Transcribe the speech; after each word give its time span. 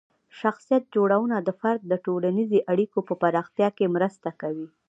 شخصیت 0.39 0.83
جوړونه 0.95 1.35
د 1.41 1.49
فرد 1.59 1.81
د 1.87 1.93
ټولنیزې 2.05 2.59
اړیکو 2.71 2.99
په 3.07 3.13
پراختیا 3.21 3.69
کې 3.77 3.93
مرسته 3.95 4.29
کوي. 4.41 4.67